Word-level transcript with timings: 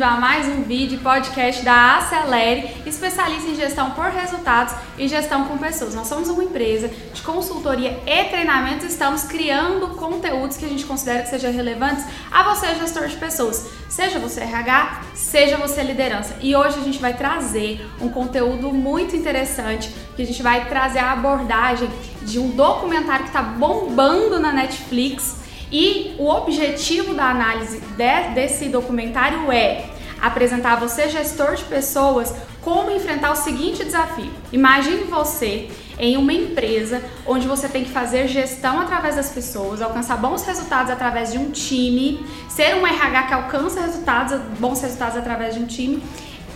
bem-vindo 0.00 0.04
a 0.04 0.18
mais 0.18 0.48
um 0.48 0.62
vídeo 0.62 0.98
podcast 1.00 1.62
da 1.62 1.98
Acelere, 1.98 2.70
especialista 2.86 3.50
em 3.50 3.54
gestão 3.54 3.90
por 3.90 4.06
resultados 4.06 4.74
e 4.96 5.06
gestão 5.06 5.44
com 5.44 5.58
pessoas. 5.58 5.94
Nós 5.94 6.06
somos 6.06 6.30
uma 6.30 6.42
empresa 6.42 6.88
de 7.12 7.20
consultoria 7.20 8.00
e 8.06 8.24
treinamentos 8.24 8.86
estamos 8.86 9.24
criando 9.24 9.88
conteúdos 9.96 10.56
que 10.56 10.64
a 10.64 10.68
gente 10.68 10.86
considera 10.86 11.22
que 11.22 11.28
sejam 11.28 11.52
relevantes 11.52 12.06
a 12.32 12.42
você, 12.44 12.74
gestor 12.76 13.08
de 13.08 13.16
pessoas. 13.16 13.68
Seja 13.90 14.18
você 14.18 14.40
RH, 14.40 15.02
seja 15.14 15.58
você 15.58 15.82
liderança. 15.82 16.34
E 16.40 16.56
hoje 16.56 16.78
a 16.78 16.82
gente 16.82 16.98
vai 16.98 17.12
trazer 17.12 17.86
um 18.00 18.08
conteúdo 18.08 18.72
muito 18.72 19.14
interessante, 19.14 19.94
que 20.16 20.22
a 20.22 20.26
gente 20.26 20.42
vai 20.42 20.66
trazer 20.66 21.00
a 21.00 21.12
abordagem 21.12 21.90
de 22.22 22.38
um 22.38 22.48
documentário 22.52 23.24
que 23.24 23.30
está 23.30 23.42
bombando 23.42 24.40
na 24.40 24.50
Netflix 24.50 25.40
e 25.72 26.16
o 26.18 26.28
objetivo 26.28 27.14
da 27.14 27.26
análise 27.26 27.80
de, 27.80 28.34
desse 28.34 28.68
documentário 28.68 29.52
é 29.52 29.89
apresentar 30.20 30.72
a 30.72 30.76
você, 30.76 31.08
gestor 31.08 31.54
de 31.54 31.64
pessoas, 31.64 32.34
como 32.60 32.90
enfrentar 32.90 33.32
o 33.32 33.36
seguinte 33.36 33.84
desafio. 33.84 34.30
Imagine 34.52 35.04
você 35.04 35.70
em 35.98 36.16
uma 36.16 36.32
empresa 36.32 37.02
onde 37.26 37.46
você 37.46 37.68
tem 37.68 37.84
que 37.84 37.90
fazer 37.90 38.26
gestão 38.26 38.80
através 38.80 39.16
das 39.16 39.30
pessoas, 39.30 39.82
alcançar 39.82 40.16
bons 40.16 40.42
resultados 40.44 40.90
através 40.90 41.32
de 41.32 41.38
um 41.38 41.50
time, 41.50 42.24
ser 42.48 42.74
um 42.76 42.86
RH 42.86 43.22
que 43.24 43.34
alcança 43.34 43.80
resultados, 43.80 44.38
bons 44.58 44.80
resultados 44.80 45.16
através 45.16 45.54
de 45.54 45.60
um 45.60 45.66
time 45.66 46.02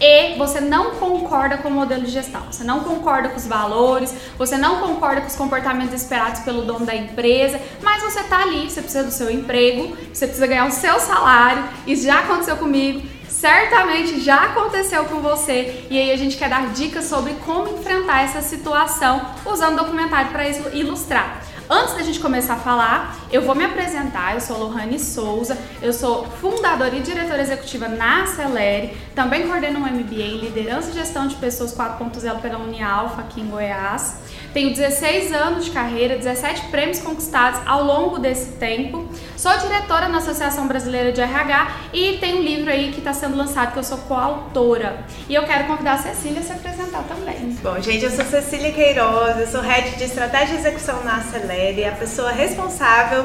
e 0.01 0.37
você 0.37 0.60
não 0.60 0.92
concorda 0.96 1.59
com 1.59 1.68
o 1.68 1.73
modelo 1.73 2.02
de 2.02 2.10
gestão, 2.10 2.42
você 2.51 2.65
não 2.65 2.80
concorda 2.80 3.28
com 3.28 3.37
os 3.37 3.46
valores, 3.46 4.15
você 4.37 4.56
não 4.56 4.80
concorda 4.80 5.20
com 5.20 5.28
os 5.28 5.37
comportamentos 5.37 5.95
esperados 5.95 6.40
pelo 6.40 6.62
dono 6.62 6.84
da 6.84 6.95
empresa, 6.95 7.60
mas 7.82 8.02
você 8.02 8.23
tá 8.24 8.42
ali, 8.42 8.68
você 8.68 8.82
precisa 8.82 9.04
do 9.04 9.12
seu 9.12 9.30
emprego, 9.30 9.96
você 10.12 10.26
precisa 10.26 10.46
ganhar 10.46 10.66
o 10.66 10.70
seu 10.70 10.98
salário, 10.98 11.65
isso 11.87 12.04
já 12.04 12.20
aconteceu 12.20 12.57
comigo, 12.57 13.07
certamente 13.40 14.21
já 14.21 14.45
aconteceu 14.45 15.04
com 15.07 15.21
você, 15.21 15.87
e 15.90 15.99
aí 15.99 16.13
a 16.13 16.16
gente 16.16 16.37
quer 16.37 16.49
dar 16.49 16.73
dicas 16.73 17.04
sobre 17.07 17.35
como 17.45 17.79
enfrentar 17.79 18.23
essa 18.23 18.41
situação 18.41 19.21
usando 19.45 19.76
documentário 19.76 20.30
para 20.30 20.49
ilustrar. 20.73 21.43
Antes 21.68 21.95
da 21.95 22.02
gente 22.02 22.21
começar 22.21 22.54
a 22.54 22.59
falar, 22.59 23.18
eu 23.32 23.41
vou 23.41 23.54
me 23.54 23.65
apresentar. 23.65 24.35
Eu 24.35 24.41
sou 24.41 24.59
Lohane 24.59 24.99
Souza, 24.99 25.59
eu 25.80 25.95
sou 25.95 26.26
fundadora 26.26 26.95
e 26.95 27.01
diretora 27.01 27.41
executiva 27.41 27.88
na 27.88 28.24
Acelere, 28.24 28.95
também 29.15 29.48
coordeno 29.48 29.80
um 29.80 29.82
MBA 29.82 30.23
em 30.23 30.41
Liderança 30.41 30.91
e 30.91 30.93
Gestão 30.93 31.26
de 31.26 31.35
Pessoas 31.37 31.74
4.0 31.74 32.41
pela 32.41 32.59
Unialfa 32.59 33.23
aqui 33.23 33.41
em 33.41 33.48
Goiás. 33.48 34.19
Tenho 34.55 34.73
16 34.73 35.33
anos 35.33 35.65
de 35.65 35.73
carreira, 35.73 36.16
17 36.16 36.69
prêmios 36.69 37.01
conquistados 37.01 37.60
ao 37.66 37.83
longo 37.83 38.21
desse 38.21 38.52
tempo. 38.52 39.05
Sou 39.37 39.51
diretora 39.59 40.09
na 40.09 40.19
Associação 40.19 40.69
Brasileira 40.69 41.10
de 41.10 41.21
RH 41.21 41.73
e 41.93 42.19
tem 42.19 42.37
um 42.37 42.41
livro 42.41 42.71
aí 42.71 42.93
que 42.93 42.99
está 42.99 43.13
sendo 43.13 43.37
lançado 43.37 43.73
que 43.73 43.80
eu 43.80 43.82
sou 43.82 43.99
coautora. 43.99 45.05
E 45.29 45.35
eu 45.35 45.43
quero 45.43 45.66
convidar 45.66 45.95
a 45.95 45.99
Cecília 45.99 46.38
a 46.38 46.43
se 46.45 46.52
apresentar 46.52 47.02
também. 47.02 47.59
Bom, 47.60 47.80
gente, 47.80 48.05
eu 48.05 48.10
sou 48.13 48.25
Cecília 48.25 48.71
Queiroz, 48.71 49.41
eu 49.41 49.49
sou 49.49 49.60
Head 49.60 49.97
de 49.97 50.05
Estratégia 50.05 50.55
e 50.55 50.59
Execução 50.59 51.02
na 51.02 51.16
Acelere, 51.16 51.85
a 51.85 51.93
pessoa 51.93 52.30
responsável 52.30 53.25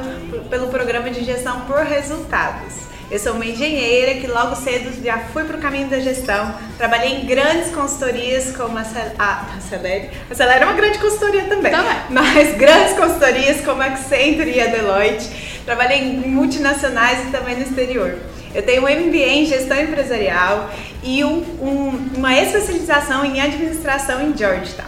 pelo 0.50 0.70
programa 0.70 1.12
de 1.12 1.24
gestão 1.24 1.62
por 1.62 1.84
resultados. 1.84 2.89
Eu 3.12 3.18
sou 3.18 3.34
uma 3.34 3.46
engenheira 3.46 4.22
que 4.22 4.28
logo 4.28 4.56
cedo 4.56 4.92
já 5.04 5.18
fui 5.18 5.44
para 5.44 5.58
o 5.58 5.60
caminho 5.60 5.88
da 5.88 6.00
gestão. 6.00 6.54
Trabalhei 6.78 7.16
em 7.16 7.26
grandes 7.26 7.74
consultorias 7.74 8.56
como 8.56 8.78
a, 8.78 8.84
a 9.18 9.58
Acelere. 9.58 10.12
A 10.30 10.34
Acelere 10.34 10.62
é 10.62 10.66
uma 10.66 10.76
grande 10.76 11.00
consultoria 11.00 11.46
também. 11.46 11.72
também. 11.72 11.98
Mas 12.12 12.56
grandes 12.56 12.94
consultorias 12.94 13.62
como 13.66 13.82
a 13.82 13.86
Accenture 13.86 14.52
e 14.52 14.62
a 14.62 14.68
Deloitte. 14.68 15.28
Trabalhei 15.66 15.98
em 15.98 16.18
multinacionais 16.28 17.28
e 17.28 17.32
também 17.32 17.56
no 17.56 17.64
exterior. 17.64 18.16
Eu 18.54 18.62
tenho 18.62 18.84
um 18.84 18.86
MBA 18.86 19.28
em 19.28 19.46
gestão 19.46 19.82
empresarial 19.82 20.70
e 21.02 21.24
um, 21.24 21.38
um, 21.62 22.10
uma 22.16 22.40
especialização 22.40 23.26
em 23.26 23.42
administração 23.42 24.22
em 24.22 24.38
Georgetown. 24.38 24.86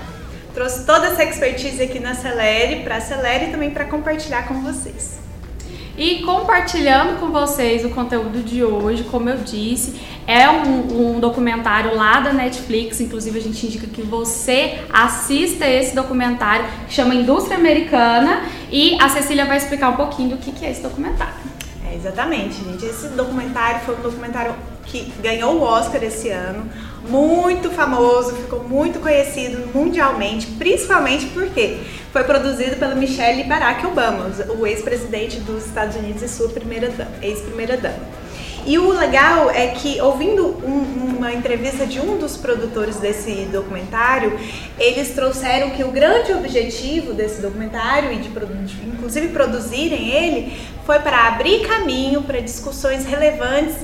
Trouxe 0.54 0.86
toda 0.86 1.08
essa 1.08 1.24
expertise 1.24 1.82
aqui 1.82 2.00
na 2.00 2.12
Acelere, 2.12 2.84
para 2.84 2.96
a 2.96 2.98
Acelere 3.00 3.46
e 3.46 3.52
também 3.52 3.72
para 3.72 3.86
compartilhar 3.86 4.48
com 4.48 4.62
vocês 4.62 5.22
e 5.98 6.20
compartilhando 6.24 7.20
com 7.20 7.32
vocês 7.32 7.84
o 7.84 7.90
conteúdo 7.90 8.42
de 8.44 8.64
hoje, 8.64 9.04
como 9.04 9.30
eu 9.30 9.38
disse, 9.38 10.02
é 10.26 10.50
um, 10.50 11.16
um, 11.16 11.20
documentário 11.20 11.96
lá 11.96 12.20
da 12.20 12.32
Netflix, 12.32 13.02
inclusive 13.02 13.40
a 13.40 13.42
gente 13.42 13.66
indica 13.66 13.88
que 13.88 14.02
você 14.02 14.80
assista 14.92 15.68
esse 15.68 15.94
documentário 15.96 16.66
que 16.88 16.94
chama 16.94 17.14
Indústria 17.14 17.58
Americana 17.58 18.44
e 18.72 18.98
a 19.02 19.10
Cecília 19.10 19.46
vai 19.46 19.58
explicar 19.58 19.90
um 19.90 19.96
pouquinho 19.96 20.30
do 20.30 20.38
que, 20.38 20.52
que 20.52 20.66
é 20.66 20.72
esse 20.72 20.82
documentário. 20.82 21.34
É, 21.90 21.96
exatamente, 21.96 22.64
gente. 22.64 22.86
Esse 22.86 23.10
documentário 23.10 23.82
foi 23.82 23.96
um 23.98 24.02
documentário 24.02 24.56
que 24.86 25.12
ganhou 25.22 25.58
o 25.58 25.62
Oscar 25.62 26.02
esse 26.04 26.30
ano, 26.30 26.70
muito 27.08 27.70
famoso, 27.72 28.36
ficou 28.36 28.64
muito 28.64 29.00
conhecido 29.00 29.68
mundialmente, 29.74 30.48
principalmente 30.48 31.28
porque 31.28 31.78
foi 32.12 32.24
produzido 32.24 32.76
pela 32.76 32.96
Michelle 32.96 33.44
Barack 33.46 33.86
Obama, 33.86 34.32
o 34.60 34.68
ex-presidente 34.68 35.40
dos 35.40 35.66
Estados 35.66 35.96
Unidos 35.96 36.22
e 36.22 36.28
sua 36.28 36.50
primeira 36.50 36.92
ex-primeira 37.22 37.78
dama. 37.78 38.22
E 38.64 38.78
o 38.78 38.90
legal 38.92 39.50
é 39.50 39.68
que, 39.68 40.00
ouvindo 40.02 40.46
um, 40.64 41.16
uma 41.18 41.34
entrevista 41.34 41.86
de 41.88 42.00
um 42.00 42.18
dos 42.18 42.38
produtores 42.38 42.98
desse 42.98 43.46
documentário, 43.52 44.38
eles 44.78 45.10
trouxeram 45.16 45.72
que 45.72 45.84
o 45.84 45.92
grande 45.92 46.32
objetivo 46.34 47.14
desse 47.14 47.42
documentário, 47.42 48.12
e 48.12 48.18
de 48.18 48.30
inclusive 48.86 49.30
produzirem 49.30 50.10
ele, 50.10 50.56
foi 50.86 51.00
para 51.00 51.30
abrir 51.30 51.68
caminho 51.68 52.22
para 52.22 52.40
discussões 52.40 53.04
relevantes 53.04 53.78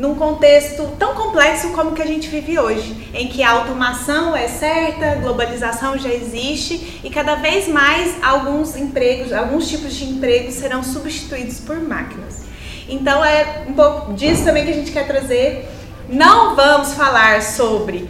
num 0.00 0.14
contexto 0.14 0.96
tão 0.98 1.14
complexo 1.14 1.72
como 1.72 1.92
que 1.92 2.00
a 2.00 2.06
gente 2.06 2.26
vive 2.26 2.58
hoje, 2.58 3.10
em 3.12 3.28
que 3.28 3.42
a 3.42 3.50
automação 3.50 4.34
é 4.34 4.48
certa, 4.48 5.12
a 5.12 5.14
globalização 5.16 5.98
já 5.98 6.08
existe 6.08 7.00
e 7.04 7.10
cada 7.10 7.34
vez 7.34 7.68
mais 7.68 8.14
alguns 8.22 8.74
empregos, 8.76 9.30
alguns 9.30 9.68
tipos 9.68 9.94
de 9.94 10.06
empregos 10.06 10.54
serão 10.54 10.82
substituídos 10.82 11.60
por 11.60 11.78
máquinas. 11.78 12.44
Então 12.88 13.22
é 13.22 13.66
um 13.68 13.74
pouco 13.74 14.14
disso 14.14 14.42
também 14.42 14.64
que 14.64 14.70
a 14.70 14.74
gente 14.74 14.90
quer 14.90 15.06
trazer. 15.06 15.68
Não 16.08 16.56
vamos 16.56 16.94
falar 16.94 17.42
sobre 17.42 18.08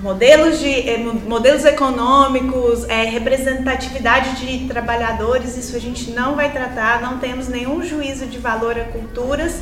modelos, 0.00 0.58
de, 0.58 0.88
eh, 0.88 0.96
modelos 1.28 1.66
econômicos, 1.66 2.88
é, 2.88 3.04
representatividade 3.04 4.36
de 4.36 4.66
trabalhadores, 4.66 5.54
isso 5.58 5.76
a 5.76 5.80
gente 5.80 6.10
não 6.12 6.34
vai 6.34 6.50
tratar, 6.50 7.02
não 7.02 7.18
temos 7.18 7.46
nenhum 7.46 7.82
juízo 7.82 8.24
de 8.24 8.38
valor 8.38 8.78
a 8.78 8.84
culturas 8.84 9.52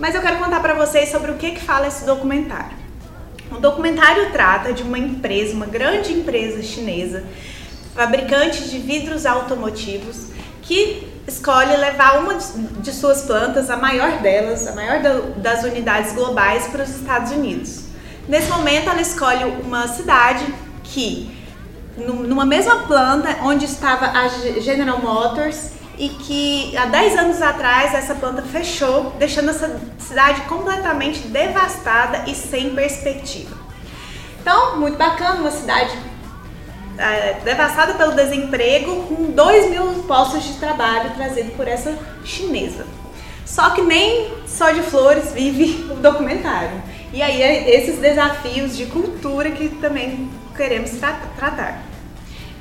mas 0.00 0.14
eu 0.14 0.22
quero 0.22 0.38
contar 0.38 0.60
para 0.60 0.72
vocês 0.72 1.10
sobre 1.10 1.30
o 1.30 1.34
que, 1.34 1.52
que 1.52 1.60
fala 1.60 1.86
esse 1.86 2.06
documentário. 2.06 2.76
O 3.52 3.58
documentário 3.58 4.32
trata 4.32 4.72
de 4.72 4.82
uma 4.82 4.98
empresa, 4.98 5.54
uma 5.54 5.66
grande 5.66 6.12
empresa 6.12 6.62
chinesa, 6.62 7.24
fabricante 7.94 8.68
de 8.70 8.78
vidros 8.78 9.26
automotivos, 9.26 10.28
que 10.62 11.06
escolhe 11.28 11.76
levar 11.76 12.20
uma 12.20 12.34
de 12.34 12.92
suas 12.92 13.22
plantas, 13.22 13.68
a 13.68 13.76
maior 13.76 14.18
delas, 14.22 14.66
a 14.66 14.72
maior 14.74 15.00
das 15.36 15.64
unidades 15.64 16.14
globais, 16.14 16.66
para 16.68 16.82
os 16.82 16.90
Estados 16.90 17.32
Unidos. 17.32 17.84
Nesse 18.26 18.48
momento, 18.48 18.88
ela 18.88 19.00
escolhe 19.00 19.44
uma 19.44 19.86
cidade 19.88 20.46
que, 20.82 21.30
numa 21.98 22.46
mesma 22.46 22.84
planta 22.84 23.36
onde 23.42 23.66
estava 23.66 24.06
a 24.06 24.28
General 24.60 24.98
Motors 24.98 25.79
e 26.00 26.08
que 26.08 26.74
há 26.78 26.86
10 26.86 27.18
anos 27.18 27.42
atrás 27.42 27.92
essa 27.92 28.14
planta 28.14 28.40
fechou, 28.40 29.10
deixando 29.18 29.50
essa 29.50 29.78
cidade 29.98 30.40
completamente 30.42 31.28
devastada 31.28 32.24
e 32.26 32.34
sem 32.34 32.74
perspectiva. 32.74 33.54
Então, 34.40 34.80
muito 34.80 34.96
bacana, 34.96 35.42
uma 35.42 35.50
cidade 35.50 35.94
é, 36.96 37.34
devastada 37.44 37.92
pelo 37.94 38.12
desemprego, 38.12 39.02
com 39.02 39.30
2 39.30 39.70
mil 39.70 40.02
postos 40.04 40.42
de 40.44 40.54
trabalho 40.54 41.10
trazidos 41.10 41.52
por 41.52 41.68
essa 41.68 41.94
chinesa. 42.24 42.86
Só 43.44 43.68
que 43.70 43.82
nem 43.82 44.32
só 44.46 44.70
de 44.70 44.80
flores 44.80 45.32
vive 45.34 45.86
o 45.92 45.96
documentário. 45.96 46.82
E 47.12 47.20
aí 47.20 47.42
é 47.42 47.76
esses 47.76 47.98
desafios 47.98 48.74
de 48.74 48.86
cultura 48.86 49.50
que 49.50 49.68
também 49.68 50.30
queremos 50.56 50.92
tra 50.92 51.20
tratar. 51.36 51.82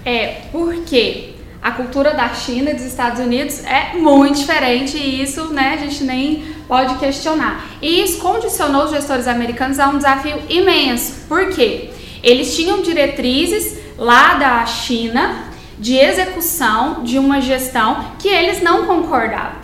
É, 0.03 0.41
porque 0.51 1.38
a 1.61 1.71
cultura 1.71 2.13
da 2.13 2.33
China 2.33 2.71
e 2.71 2.73
dos 2.73 2.85
Estados 2.85 3.19
Unidos 3.19 3.63
é 3.65 3.95
muito 3.95 4.39
diferente 4.39 4.97
e 4.97 5.21
isso 5.21 5.53
né, 5.53 5.73
a 5.73 5.77
gente 5.77 6.03
nem 6.03 6.43
pode 6.67 6.95
questionar. 6.95 7.65
E 7.81 8.01
isso 8.01 8.19
condicionou 8.19 8.85
os 8.85 8.91
gestores 8.91 9.27
americanos 9.27 9.79
a 9.79 9.89
um 9.89 9.97
desafio 9.97 10.37
imenso. 10.47 11.27
Por 11.27 11.49
quê? 11.49 11.89
Eles 12.23 12.55
tinham 12.55 12.81
diretrizes 12.81 13.77
lá 13.97 14.35
da 14.35 14.65
China 14.65 15.49
de 15.77 15.95
execução 15.95 17.03
de 17.03 17.17
uma 17.17 17.41
gestão 17.41 18.13
que 18.19 18.27
eles 18.27 18.61
não 18.61 18.85
concordavam. 18.85 19.58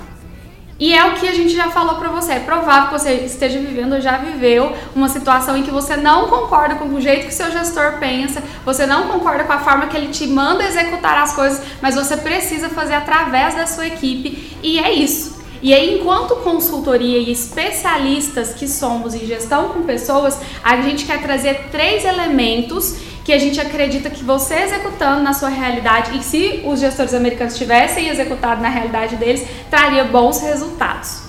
E 0.77 0.94
é 0.94 1.06
o 1.06 1.13
que 1.13 1.27
a 1.27 1.31
gente 1.31 1.56
já 1.56 1.69
falou 1.69 1.95
para 1.95 2.10
você. 2.10 2.33
É 2.33 2.39
provável 2.39 2.89
que 2.89 3.00
você 3.00 3.13
esteja 3.25 3.60
vivendo 3.60 3.94
ou 3.94 4.01
já 4.01 4.18
viveu 4.18 4.75
uma 4.94 5.07
situação 5.07 5.56
em 5.56 5.63
que 5.63 5.72
você 5.72 5.95
não 5.95 6.27
concorda 6.27 6.75
com 6.75 6.86
o 6.89 7.00
jeito 7.00 7.27
que 7.27 7.33
seu 7.33 7.50
gestor 7.50 7.98
pensa, 7.98 8.44
você 8.66 8.86
não 8.86 9.07
concorda 9.07 9.45
com 9.45 9.54
a 9.54 9.60
forma 9.60 9.88
que 9.88 9.95
ele 9.95 10.10
te 10.10 10.27
manda 10.27 10.66
executar 10.66 11.18
as 11.18 11.33
coisas, 11.33 11.62
mas 11.81 11.95
você 11.95 12.18
precisa 12.18 12.68
fazer 12.69 12.94
através 12.94 13.56
da 13.56 13.66
sua 13.66 13.88
equipe 13.88 14.57
e 14.62 14.77
é 14.77 14.92
isso. 14.92 15.36
E 15.62 15.74
aí, 15.74 15.98
enquanto 15.98 16.36
consultoria 16.38 17.18
e 17.18 17.31
especialistas 17.31 18.54
que 18.54 18.68
somos 18.68 19.16
em 19.16 19.25
gestão 19.25 19.69
com 19.69 19.83
pessoas, 19.83 20.38
a 20.63 20.81
gente 20.81 21.06
quer 21.06 21.21
trazer 21.21 21.69
três 21.71 22.04
elementos 22.04 22.98
que 23.25 23.33
a 23.33 23.39
gente 23.39 23.60
acredita 23.60 24.07
que 24.07 24.24
você 24.24 24.54
executando 24.54 25.24
na 25.24 25.33
sua 25.33 25.50
realidade 25.50 26.16
e 26.16 26.24
se 26.24 26.62
os 26.63 26.80
gestores 26.80 27.12
americanos 27.12 27.57
tivessem 27.57 28.07
executado 28.07 28.62
na 28.62 28.69
realidade 28.69 29.16
deles, 29.16 29.44
traria 29.68 30.04
bons 30.04 30.42
resultados. 30.42 31.24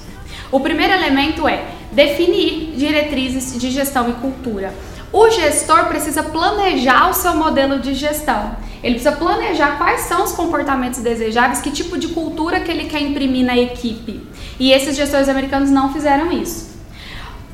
O 0.53 0.61
primeiro 0.61 0.93
elemento 0.93 1.49
é 1.49 1.65
definir 1.91 2.75
diretrizes 2.77 3.59
de 3.59 3.71
gestão 3.71 4.11
e 4.11 4.13
cultura. 4.13 4.75
O 5.11 5.31
gestor 5.31 5.87
precisa 5.87 6.23
planejar 6.23 7.09
o 7.09 7.15
seu 7.15 7.35
modelo 7.35 7.79
de 7.79 7.95
gestão. 7.95 8.57
Ele 8.83 8.97
precisa 8.97 9.17
planejar 9.17 9.79
quais 9.79 10.03
são 10.03 10.23
os 10.23 10.33
comportamentos 10.33 11.01
desejáveis, 11.01 11.63
que 11.63 11.71
tipo 11.71 11.97
de 11.97 12.09
cultura 12.09 12.61
que 12.61 12.71
ele 12.71 12.85
quer 12.85 13.01
imprimir 13.01 13.47
na 13.47 13.57
equipe. 13.57 14.21
E 14.61 14.71
esses 14.71 14.95
gestores 14.95 15.31
americanos 15.31 15.71
não 15.71 15.95
fizeram 15.95 16.31
isso. 16.31 16.77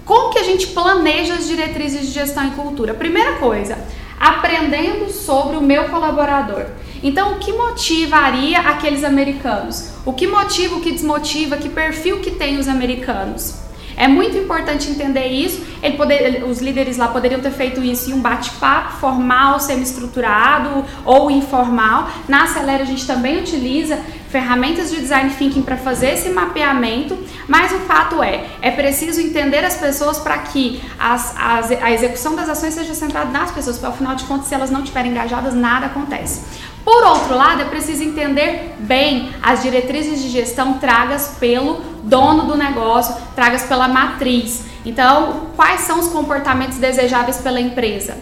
Como 0.04 0.32
que 0.32 0.40
a 0.40 0.42
gente 0.42 0.66
planeja 0.68 1.34
as 1.34 1.46
diretrizes 1.46 2.06
de 2.08 2.12
gestão 2.12 2.48
e 2.48 2.50
cultura? 2.50 2.92
Primeira 2.92 3.36
coisa, 3.36 3.78
aprendendo 4.22 5.10
sobre 5.10 5.56
o 5.56 5.60
meu 5.60 5.88
colaborador. 5.88 6.66
Então, 7.02 7.32
o 7.32 7.38
que 7.40 7.52
motivaria 7.52 8.60
aqueles 8.60 9.02
americanos? 9.02 9.90
O 10.06 10.12
que 10.12 10.28
motiva, 10.28 10.76
o 10.76 10.80
que 10.80 10.92
desmotiva, 10.92 11.56
que 11.56 11.68
perfil 11.68 12.20
que 12.20 12.30
tem 12.30 12.56
os 12.56 12.68
americanos? 12.68 13.60
É 13.96 14.06
muito 14.06 14.36
importante 14.38 14.88
entender 14.88 15.26
isso. 15.26 15.62
Ele 15.82 15.96
poder, 15.96 16.44
os 16.44 16.60
líderes 16.60 16.96
lá 16.96 17.08
poderiam 17.08 17.40
ter 17.40 17.50
feito 17.50 17.82
isso 17.82 18.10
em 18.10 18.14
um 18.14 18.20
bate-papo 18.20 18.92
formal, 18.98 19.58
semi-estruturado 19.58 20.84
ou 21.04 21.28
informal. 21.28 22.08
Na 22.28 22.44
Acelera 22.44 22.84
a 22.84 22.86
gente 22.86 23.04
também 23.04 23.38
utiliza 23.38 23.98
ferramentas 24.32 24.90
de 24.90 24.98
design 24.98 25.30
thinking 25.34 25.60
para 25.60 25.76
fazer 25.76 26.14
esse 26.14 26.30
mapeamento, 26.30 27.18
mas 27.46 27.70
o 27.70 27.80
fato 27.80 28.22
é, 28.22 28.46
é 28.62 28.70
preciso 28.70 29.20
entender 29.20 29.62
as 29.62 29.76
pessoas 29.76 30.18
para 30.18 30.38
que 30.38 30.82
as, 30.98 31.34
as, 31.38 31.70
a 31.70 31.92
execução 31.92 32.34
das 32.34 32.48
ações 32.48 32.72
seja 32.72 32.94
centrada 32.94 33.30
nas 33.30 33.50
pessoas, 33.50 33.76
porque 33.76 33.92
afinal 33.92 34.14
de 34.14 34.24
contas, 34.24 34.46
se 34.46 34.54
elas 34.54 34.70
não 34.70 34.80
estiverem 34.80 35.12
engajadas, 35.12 35.52
nada 35.52 35.86
acontece. 35.86 36.40
Por 36.82 37.04
outro 37.04 37.36
lado, 37.36 37.60
é 37.60 37.66
preciso 37.66 38.02
entender 38.02 38.74
bem 38.78 39.30
as 39.42 39.62
diretrizes 39.62 40.22
de 40.22 40.30
gestão 40.30 40.78
tragas 40.78 41.36
pelo 41.38 41.82
dono 42.02 42.44
do 42.46 42.56
negócio, 42.56 43.14
tragas 43.36 43.64
pela 43.64 43.86
matriz. 43.86 44.64
Então, 44.84 45.48
quais 45.54 45.82
são 45.82 46.00
os 46.00 46.08
comportamentos 46.08 46.78
desejáveis 46.78 47.36
pela 47.36 47.60
empresa? 47.60 48.16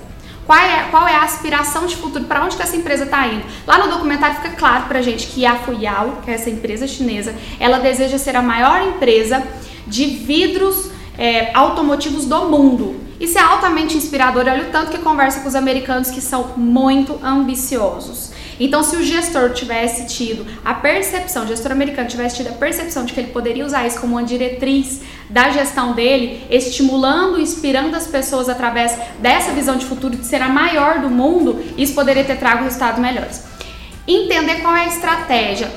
Qual 0.46 0.58
é, 0.58 0.88
qual 0.90 1.06
é 1.06 1.14
a 1.14 1.22
aspiração 1.22 1.86
de 1.86 1.96
futuro? 1.96 2.24
Para 2.24 2.44
onde 2.44 2.56
que 2.56 2.62
essa 2.62 2.76
empresa 2.76 3.04
está 3.04 3.26
indo? 3.26 3.44
Lá 3.66 3.78
no 3.78 3.90
documentário 3.90 4.36
fica 4.36 4.50
claro 4.50 4.84
para 4.86 4.98
a 4.98 5.02
gente 5.02 5.28
que 5.28 5.46
a 5.46 5.56
Fuyao, 5.56 6.18
que 6.24 6.30
é 6.30 6.34
essa 6.34 6.50
empresa 6.50 6.88
chinesa, 6.88 7.34
ela 7.58 7.78
deseja 7.78 8.18
ser 8.18 8.34
a 8.36 8.42
maior 8.42 8.82
empresa 8.88 9.42
de 9.86 10.06
vidros 10.06 10.90
é, 11.16 11.50
automotivos 11.54 12.24
do 12.24 12.46
mundo. 12.46 13.00
Isso 13.20 13.36
é 13.36 13.42
altamente 13.42 13.96
inspirador. 13.96 14.46
Olha 14.48 14.62
o 14.62 14.70
tanto 14.72 14.90
que 14.90 14.98
conversa 14.98 15.40
com 15.40 15.48
os 15.48 15.54
americanos 15.54 16.10
que 16.10 16.22
são 16.22 16.54
muito 16.56 17.20
ambiciosos. 17.22 18.32
Então, 18.58 18.82
se 18.82 18.96
o 18.96 19.02
gestor 19.02 19.50
tivesse 19.50 20.06
tido 20.06 20.46
a 20.64 20.74
percepção, 20.74 21.44
o 21.44 21.46
gestor 21.46 21.72
americano 21.72 22.08
tivesse 22.08 22.36
tido 22.36 22.48
a 22.48 22.52
percepção 22.52 23.04
de 23.04 23.12
que 23.12 23.20
ele 23.20 23.30
poderia 23.30 23.64
usar 23.64 23.86
isso 23.86 24.00
como 24.00 24.16
uma 24.16 24.24
diretriz 24.24 25.00
da 25.30 25.50
gestão 25.50 25.92
dele, 25.92 26.44
estimulando, 26.50 27.40
inspirando 27.40 27.96
as 27.96 28.06
pessoas 28.06 28.48
através 28.48 28.96
dessa 29.20 29.52
visão 29.52 29.76
de 29.76 29.86
futuro 29.86 30.16
de 30.16 30.26
ser 30.26 30.42
a 30.42 30.48
maior 30.48 30.98
do 30.98 31.08
mundo, 31.08 31.64
isso 31.78 31.94
poderia 31.94 32.24
ter 32.24 32.36
trago 32.36 32.64
resultados 32.64 33.00
melhores. 33.00 33.44
Entender 34.06 34.56
qual 34.56 34.74
é 34.76 34.84
a 34.84 34.88
estratégia. 34.88 35.70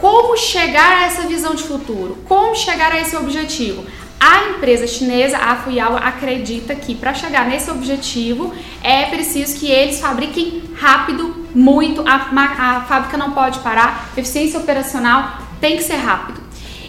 Como 0.00 0.36
chegar 0.36 0.98
a 0.98 1.06
essa 1.06 1.22
visão 1.22 1.54
de 1.54 1.62
futuro? 1.62 2.18
Como 2.28 2.54
chegar 2.54 2.92
a 2.92 3.00
esse 3.00 3.16
objetivo? 3.16 3.84
A 4.20 4.50
empresa 4.50 4.86
chinesa, 4.86 5.38
a 5.38 5.56
Fuyao, 5.56 5.96
acredita 5.96 6.74
que 6.74 6.94
para 6.94 7.14
chegar 7.14 7.46
nesse 7.46 7.70
objetivo 7.70 8.52
é 8.82 9.06
preciso 9.06 9.58
que 9.58 9.70
eles 9.70 10.00
fabriquem 10.00 10.64
rápido, 10.76 11.46
muito. 11.54 12.02
A, 12.06 12.14
a 12.14 12.80
fábrica 12.82 13.16
não 13.16 13.30
pode 13.30 13.60
parar, 13.60 14.10
eficiência 14.16 14.58
operacional 14.58 15.38
tem 15.60 15.76
que 15.76 15.84
ser 15.84 15.96
rápido. 15.96 16.47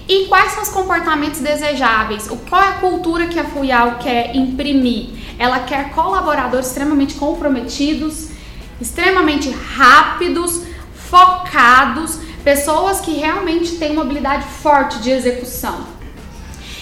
E 0.09 0.25
quais 0.25 0.53
são 0.53 0.63
os 0.63 0.69
comportamentos 0.69 1.39
desejáveis? 1.39 2.25
O, 2.31 2.37
qual 2.37 2.63
é 2.63 2.69
a 2.69 2.73
cultura 2.73 3.27
que 3.27 3.39
a 3.39 3.43
Fuyao 3.43 3.99
quer 3.99 4.35
imprimir? 4.35 5.09
Ela 5.37 5.59
quer 5.59 5.91
colaboradores 5.91 6.65
extremamente 6.65 7.13
comprometidos, 7.13 8.29
extremamente 8.81 9.51
rápidos, 9.51 10.63
focados, 10.95 12.17
pessoas 12.43 12.99
que 12.99 13.11
realmente 13.11 13.75
têm 13.75 13.91
uma 13.91 14.01
habilidade 14.01 14.45
forte 14.45 14.97
de 14.97 15.11
execução. 15.11 15.85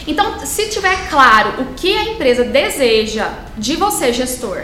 Então, 0.07 0.39
se 0.45 0.69
tiver 0.69 1.09
claro 1.09 1.63
o 1.63 1.73
que 1.75 1.97
a 1.97 2.03
empresa 2.05 2.45
deseja 2.45 3.29
de 3.57 3.75
você, 3.75 4.13
gestor, 4.13 4.63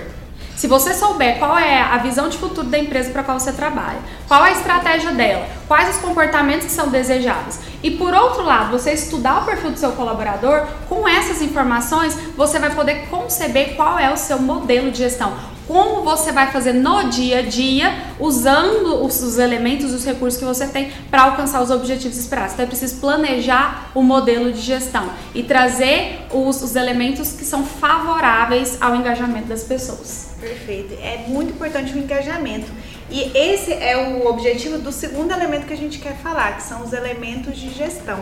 se 0.55 0.67
você 0.67 0.93
souber 0.93 1.39
qual 1.39 1.57
é 1.57 1.81
a 1.81 1.97
visão 1.97 2.29
de 2.29 2.37
futuro 2.37 2.67
da 2.67 2.77
empresa 2.77 3.09
para 3.11 3.23
qual 3.23 3.39
você 3.39 3.51
trabalha, 3.51 3.99
qual 4.27 4.43
a 4.43 4.51
estratégia 4.51 5.11
dela, 5.11 5.47
quais 5.67 5.95
os 5.95 6.01
comportamentos 6.01 6.67
que 6.67 6.71
são 6.71 6.89
desejáveis, 6.89 7.59
e 7.81 7.91
por 7.91 8.13
outro 8.13 8.43
lado, 8.43 8.71
você 8.71 8.91
estudar 8.93 9.41
o 9.41 9.45
perfil 9.45 9.71
do 9.71 9.79
seu 9.79 9.91
colaborador, 9.93 10.65
com 10.87 11.07
essas 11.07 11.41
informações, 11.41 12.15
você 12.37 12.59
vai 12.59 12.69
poder 12.69 13.07
conceber 13.07 13.75
qual 13.75 13.97
é 13.97 14.11
o 14.11 14.17
seu 14.17 14.39
modelo 14.39 14.91
de 14.91 14.99
gestão, 14.99 15.33
como 15.67 16.03
você 16.03 16.31
vai 16.31 16.51
fazer 16.51 16.73
no 16.73 17.09
dia 17.09 17.39
a 17.39 17.41
dia, 17.41 17.93
usando 18.19 19.03
os, 19.03 19.21
os 19.21 19.37
elementos, 19.37 19.91
os 19.93 20.05
recursos 20.05 20.39
que 20.39 20.45
você 20.45 20.67
tem 20.67 20.91
para 21.09 21.23
alcançar 21.23 21.61
os 21.61 21.69
objetivos 21.69 22.17
esperados. 22.17 22.53
Então 22.53 22.65
é 22.65 22.67
preciso 22.67 22.99
planejar 22.99 23.91
o 23.95 24.01
modelo 24.01 24.51
de 24.51 24.59
gestão 24.59 25.09
e 25.33 25.43
trazer 25.43 26.25
os, 26.31 26.61
os 26.61 26.75
elementos 26.75 27.33
que 27.33 27.45
são 27.45 27.65
favoráveis 27.65 28.77
ao 28.81 28.95
engajamento 28.95 29.47
das 29.47 29.63
pessoas. 29.63 30.29
Perfeito. 30.39 30.93
É 31.01 31.25
muito 31.27 31.51
importante 31.51 31.93
o 31.93 31.97
engajamento. 31.97 32.67
E 33.09 33.31
esse 33.35 33.71
é 33.71 33.95
o 33.97 34.27
objetivo 34.27 34.77
do 34.77 34.91
segundo 34.91 35.31
elemento 35.31 35.65
que 35.65 35.73
a 35.73 35.77
gente 35.77 35.99
quer 35.99 36.15
falar, 36.17 36.57
que 36.57 36.63
são 36.63 36.83
os 36.83 36.93
elementos 36.93 37.57
de 37.57 37.69
gestão. 37.69 38.19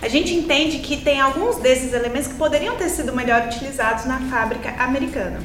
A 0.00 0.08
gente 0.08 0.34
entende 0.34 0.78
que 0.78 0.96
tem 0.96 1.20
alguns 1.20 1.56
desses 1.56 1.92
elementos 1.92 2.28
que 2.28 2.34
poderiam 2.34 2.76
ter 2.76 2.88
sido 2.88 3.12
melhor 3.12 3.46
utilizados 3.46 4.04
na 4.04 4.18
fábrica 4.22 4.70
americana. 4.82 5.40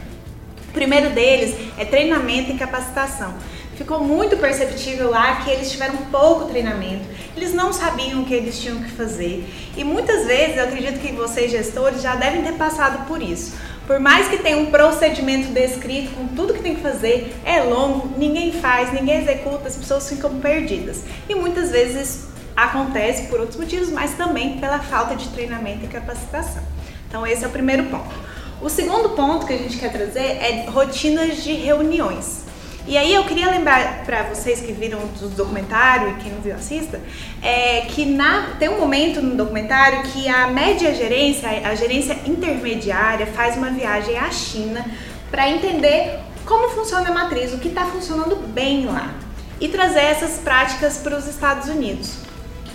O 0.69 0.73
primeiro 0.73 1.11
deles 1.11 1.55
é 1.77 1.85
treinamento 1.85 2.51
e 2.51 2.57
capacitação. 2.57 3.33
Ficou 3.75 4.03
muito 4.03 4.37
perceptível 4.37 5.11
lá 5.11 5.35
que 5.41 5.51
eles 5.51 5.71
tiveram 5.71 5.97
pouco 6.09 6.45
treinamento, 6.45 7.05
eles 7.35 7.53
não 7.53 7.71
sabiam 7.71 8.21
o 8.21 8.25
que 8.25 8.33
eles 8.33 8.59
tinham 8.59 8.81
que 8.81 8.89
fazer. 8.89 9.47
E 9.77 9.83
muitas 9.83 10.25
vezes, 10.25 10.57
eu 10.57 10.63
acredito 10.63 10.99
que 10.99 11.11
vocês 11.11 11.51
gestores 11.51 12.01
já 12.01 12.15
devem 12.15 12.41
ter 12.41 12.53
passado 12.53 13.07
por 13.07 13.21
isso. 13.21 13.55
Por 13.85 13.99
mais 13.99 14.27
que 14.27 14.37
tenha 14.37 14.57
um 14.57 14.71
procedimento 14.71 15.53
descrito 15.53 16.11
com 16.15 16.27
tudo 16.29 16.55
que 16.55 16.61
tem 16.61 16.75
que 16.75 16.81
fazer, 16.81 17.35
é 17.45 17.61
longo, 17.61 18.17
ninguém 18.17 18.51
faz, 18.51 18.91
ninguém 18.91 19.21
executa, 19.21 19.67
as 19.67 19.75
pessoas 19.75 20.09
ficam 20.09 20.39
perdidas. 20.39 21.03
E 21.29 21.35
muitas 21.35 21.69
vezes 21.69 22.27
acontece 22.55 23.27
por 23.27 23.39
outros 23.39 23.59
motivos, 23.59 23.89
mas 23.89 24.15
também 24.15 24.57
pela 24.57 24.79
falta 24.79 25.15
de 25.15 25.29
treinamento 25.29 25.85
e 25.85 25.87
capacitação. 25.87 26.63
Então 27.07 27.25
esse 27.25 27.45
é 27.45 27.47
o 27.47 27.51
primeiro 27.51 27.83
ponto. 27.85 28.13
O 28.59 28.69
segundo 28.69 29.09
ponto 29.09 29.45
que 29.45 29.53
a 29.53 29.57
gente 29.57 29.77
quer 29.77 29.91
trazer 29.91 30.19
é 30.19 30.65
rotinas 30.67 31.43
de 31.43 31.53
reuniões. 31.53 32.43
E 32.87 32.97
aí 32.97 33.13
eu 33.13 33.23
queria 33.25 33.51
lembrar 33.51 34.05
para 34.05 34.23
vocês 34.23 34.61
que 34.61 34.71
viram 34.71 34.99
o 34.99 35.27
documentário 35.27 36.09
e 36.09 36.13
quem 36.15 36.31
não 36.31 36.41
viu 36.41 36.55
assista, 36.55 36.99
é 37.43 37.81
que 37.81 38.05
na, 38.05 38.55
tem 38.57 38.69
um 38.69 38.79
momento 38.79 39.21
no 39.21 39.35
documentário 39.35 40.03
que 40.03 40.27
a 40.27 40.47
média 40.47 40.95
gerência, 40.95 41.49
a 41.49 41.75
gerência 41.75 42.17
intermediária, 42.25 43.27
faz 43.27 43.57
uma 43.57 43.69
viagem 43.69 44.17
à 44.17 44.31
China 44.31 44.85
para 45.29 45.49
entender 45.49 46.17
como 46.45 46.69
funciona 46.69 47.09
a 47.09 47.13
matriz, 47.13 47.53
o 47.53 47.59
que 47.59 47.67
está 47.67 47.85
funcionando 47.85 48.37
bem 48.37 48.85
lá 48.85 49.13
e 49.59 49.67
trazer 49.67 49.99
essas 49.99 50.39
práticas 50.39 50.97
para 50.97 51.17
os 51.17 51.27
Estados 51.27 51.67
Unidos. 51.67 52.26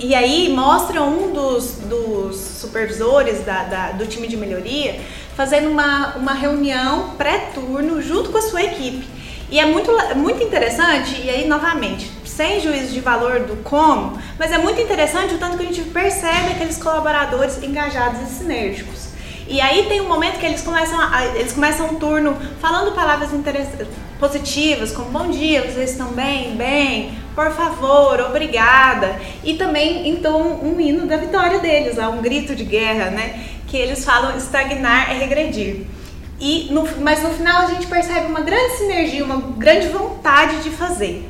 E 0.03 0.17
aí 0.17 0.53
mostra 0.53 1.01
um 1.01 1.33
dos, 1.33 1.77
dos 1.85 2.37
supervisores 2.37 3.45
da, 3.45 3.63
da, 3.63 3.93
do 3.93 4.05
time 4.05 4.27
de 4.27 4.37
melhoria 4.37 5.01
fazendo 5.37 5.71
uma, 5.71 6.17
uma 6.17 6.33
reunião 6.33 7.11
pré-turno 7.17 8.03
junto 8.03 8.31
com 8.31 8.39
a 8.39 8.43
sua 8.43 8.65
equipe. 8.65 9.07
E 9.49 9.61
é 9.61 9.67
muito, 9.67 9.93
muito 10.17 10.43
interessante, 10.43 11.21
e 11.23 11.31
aí 11.31 11.47
novamente, 11.47 12.11
sem 12.25 12.61
juízo 12.61 12.93
de 12.93 13.01
valor 13.01 13.41
do 13.41 13.57
como, 13.63 14.19
mas 14.39 14.51
é 14.51 14.59
muito 14.59 14.81
interessante 14.81 15.35
o 15.35 15.39
tanto 15.39 15.57
que 15.57 15.63
a 15.63 15.67
gente 15.67 15.83
percebe 15.83 16.53
aqueles 16.53 16.79
colaboradores 16.79 17.63
engajados 17.63 18.23
e 18.23 18.35
sinérgicos. 18.35 19.09
E 19.47 19.61
aí 19.61 19.87
tem 19.87 20.01
um 20.01 20.09
momento 20.09 20.39
que 20.39 20.47
eles 20.47 20.63
começam, 20.63 20.99
a, 20.99 21.27
eles 21.37 21.53
começam 21.53 21.87
um 21.87 21.97
turno 21.97 22.37
falando 22.61 22.93
palavras 22.93 23.29
positivas, 24.19 24.93
como 24.93 25.11
bom 25.11 25.31
dia, 25.31 25.63
vocês 25.63 25.91
estão 25.91 26.09
bem? 26.09 26.57
Bem, 26.57 27.22
por 27.35 27.51
favor, 27.53 28.21
obrigada. 28.21 29.21
E 29.43 29.55
também 29.55 30.09
então 30.09 30.61
um 30.62 30.81
hino 30.81 31.07
da 31.07 31.17
vitória 31.17 31.59
deles, 31.59 31.99
um 31.99 32.23
grito 32.23 32.55
de 32.55 32.65
guerra, 32.65 33.11
né? 33.11 33.47
Que 33.67 33.77
eles 33.77 34.05
falam 34.05 34.37
estagnar 34.37 35.11
é 35.11 35.19
regredir. 35.19 35.87
E 36.39 36.69
no, 36.73 36.87
mas 37.01 37.23
no 37.23 37.31
final 37.31 37.62
a 37.62 37.67
gente 37.67 37.87
percebe 37.87 38.27
uma 38.27 38.41
grande 38.41 38.77
sinergia, 38.77 39.25
uma 39.25 39.41
grande 39.57 39.89
vontade 39.89 40.62
de 40.62 40.71
fazer. 40.71 41.29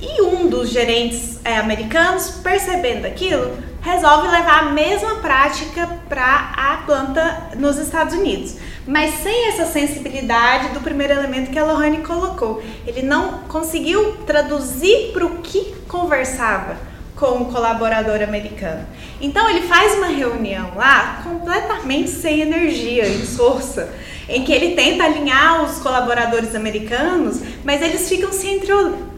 E 0.00 0.22
um 0.22 0.48
dos 0.48 0.70
gerentes 0.70 1.40
é, 1.44 1.56
americanos, 1.56 2.30
percebendo 2.42 3.06
aquilo, 3.06 3.56
resolve 3.86 4.26
levar 4.26 4.64
a 4.64 4.70
mesma 4.72 5.16
prática 5.16 5.88
para 6.08 6.52
a 6.56 6.82
planta 6.84 7.50
nos 7.56 7.78
Estados 7.78 8.14
Unidos. 8.14 8.56
Mas 8.84 9.14
sem 9.22 9.48
essa 9.48 9.64
sensibilidade 9.64 10.70
do 10.70 10.80
primeiro 10.80 11.12
elemento 11.12 11.52
que 11.52 11.58
a 11.58 11.64
Lohane 11.64 11.98
colocou. 11.98 12.60
Ele 12.84 13.02
não 13.02 13.44
conseguiu 13.48 14.16
traduzir 14.26 15.12
para 15.12 15.24
o 15.24 15.38
que 15.38 15.76
conversava 15.86 16.76
com 17.14 17.42
o 17.42 17.52
colaborador 17.52 18.22
americano. 18.22 18.84
Então 19.20 19.48
ele 19.48 19.62
faz 19.62 19.94
uma 19.94 20.08
reunião 20.08 20.72
lá 20.74 21.22
completamente 21.22 22.10
sem 22.10 22.40
energia 22.40 23.06
e 23.06 23.24
força, 23.24 23.88
em 24.28 24.44
que 24.44 24.52
ele 24.52 24.74
tenta 24.74 25.04
alinhar 25.04 25.64
os 25.64 25.78
colaboradores 25.78 26.54
americanos, 26.54 27.40
mas 27.64 27.80
eles 27.80 28.08
ficam 28.08 28.32
se 28.32 28.48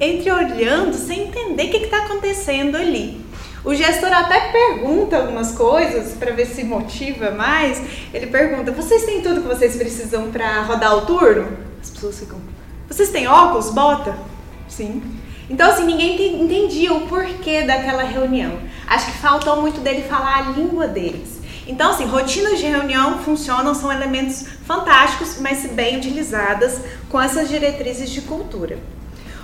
entreolhando 0.00 0.94
sem 0.94 1.22
entender 1.22 1.64
o 1.64 1.70
que 1.70 1.76
está 1.78 2.04
acontecendo 2.04 2.76
ali. 2.76 3.27
O 3.64 3.74
gestor 3.74 4.12
até 4.12 4.52
pergunta 4.52 5.16
algumas 5.16 5.52
coisas 5.52 6.14
para 6.14 6.32
ver 6.32 6.46
se 6.46 6.62
motiva 6.64 7.30
mais. 7.32 7.82
Ele 8.14 8.26
pergunta: 8.26 8.70
Vocês 8.72 9.04
têm 9.04 9.20
tudo 9.20 9.42
que 9.42 9.48
vocês 9.48 9.76
precisam 9.76 10.30
para 10.30 10.62
rodar 10.62 10.96
o 10.96 11.06
turno? 11.06 11.48
As 11.80 11.90
pessoas 11.90 12.18
ficam: 12.20 12.40
Vocês 12.88 13.10
têm 13.10 13.26
óculos? 13.26 13.70
Bota? 13.70 14.16
Sim. 14.68 15.02
Então, 15.50 15.70
assim, 15.70 15.84
ninguém 15.84 16.42
entendia 16.42 16.92
o 16.92 17.06
porquê 17.08 17.62
daquela 17.62 18.02
reunião. 18.02 18.58
Acho 18.86 19.06
que 19.06 19.18
faltou 19.18 19.60
muito 19.60 19.80
dele 19.80 20.02
falar 20.02 20.38
a 20.38 20.50
língua 20.50 20.86
deles. 20.86 21.38
Então, 21.66 21.90
assim, 21.90 22.04
rotinas 22.06 22.58
de 22.58 22.66
reunião 22.66 23.18
funcionam, 23.18 23.74
são 23.74 23.92
elementos 23.92 24.46
fantásticos, 24.66 25.38
mas 25.40 25.66
bem 25.66 25.96
utilizadas 25.98 26.80
com 27.08 27.20
essas 27.20 27.48
diretrizes 27.48 28.10
de 28.10 28.22
cultura. 28.22 28.78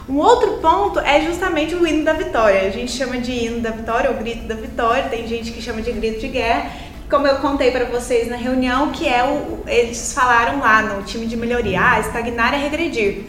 Um 0.08 0.18
outro 0.18 0.58
ponto 0.58 1.00
é 1.00 1.22
justamente 1.22 1.74
o 1.74 1.86
hino 1.86 2.04
da 2.04 2.12
vitória. 2.12 2.60
A 2.62 2.70
gente 2.70 2.92
chama 2.92 3.16
de 3.16 3.32
hino 3.32 3.60
da 3.60 3.70
vitória 3.70 4.10
ou 4.10 4.16
grito 4.16 4.46
da 4.46 4.54
vitória, 4.54 5.08
tem 5.08 5.26
gente 5.26 5.50
que 5.50 5.62
chama 5.62 5.80
de 5.80 5.92
grito 5.92 6.20
de 6.20 6.28
guerra. 6.28 6.70
Como 7.08 7.26
eu 7.26 7.36
contei 7.36 7.70
para 7.70 7.86
vocês 7.86 8.28
na 8.28 8.36
reunião, 8.36 8.90
que 8.90 9.08
é 9.08 9.24
o 9.24 9.62
eles 9.66 10.12
falaram 10.12 10.58
lá 10.58 10.82
no 10.82 11.02
time 11.04 11.26
de 11.26 11.36
melhoria, 11.36 11.80
ah, 11.80 12.00
estagnar 12.00 12.52
é 12.52 12.58
regredir. 12.58 13.24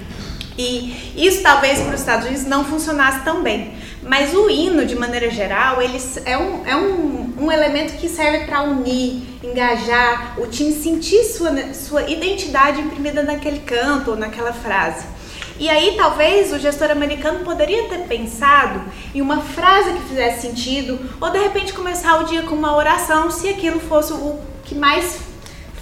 E 0.58 1.13
isso 1.15 1.41
talvez 1.41 1.79
para 1.79 1.94
os 1.94 2.00
Estados 2.00 2.25
Unidos 2.27 2.46
não 2.46 2.65
funcionasse 2.65 3.24
tão 3.24 3.41
bem. 3.41 3.74
Mas 4.01 4.34
o 4.34 4.50
hino, 4.50 4.86
de 4.86 4.96
maneira 4.96 5.29
geral, 5.29 5.82
ele 5.82 6.00
é 6.25 6.38
um, 6.38 6.65
é 6.65 6.75
um, 6.75 7.34
um 7.39 7.51
elemento 7.51 7.94
que 7.98 8.08
serve 8.08 8.46
para 8.46 8.62
unir, 8.62 9.24
engajar, 9.44 10.39
o 10.39 10.48
time 10.48 10.72
sentir 10.74 11.24
sua, 11.24 11.74
sua 11.74 12.03
identidade 12.03 12.82
imprimida 12.82 13.24
naquele 13.24 13.60
canto 13.60 14.12
ou 14.12 14.17
naquela 14.17 14.53
frase. 14.53 15.14
E 15.57 15.69
aí 15.69 15.95
talvez 15.95 16.51
o 16.51 16.59
gestor 16.59 16.91
americano 16.91 17.45
poderia 17.45 17.88
ter 17.88 18.00
pensado 18.07 18.81
em 19.13 19.21
uma 19.21 19.39
frase 19.39 19.93
que 19.93 20.01
fizesse 20.01 20.41
sentido, 20.41 21.00
ou 21.21 21.29
de 21.29 21.39
repente 21.39 21.71
começar 21.71 22.19
o 22.19 22.25
dia 22.25 22.43
com 22.43 22.55
uma 22.55 22.75
oração, 22.75 23.31
se 23.31 23.47
aquilo 23.47 23.79
fosse 23.79 24.12
o 24.12 24.39
que 24.65 24.75
mais 24.75 25.19